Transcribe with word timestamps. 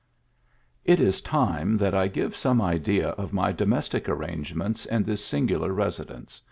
IT 0.83 0.99
is 0.99 1.21
time 1.21 1.77
that 1.77 1.93
I 1.93 2.07
give 2.07 2.35
some 2.35 2.59
idea 2.59 3.09
of 3.09 3.33
my 3.33 3.51
domestic 3.51 4.09
arrangements 4.09 4.87
in 4.87 5.03
this 5.03 5.23
singular 5.23 5.73
residence. 5.73 6.39